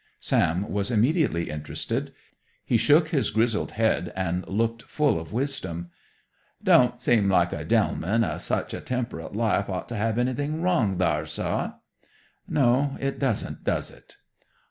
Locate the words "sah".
11.27-11.73